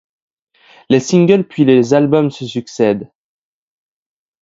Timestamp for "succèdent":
2.47-3.11